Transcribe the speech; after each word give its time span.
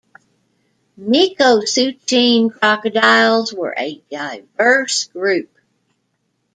Mekosuchine 0.99 2.51
crocodiles 2.51 3.53
were 3.53 3.75
a 3.77 4.01
diverse 4.09 5.03
group. 5.13 5.51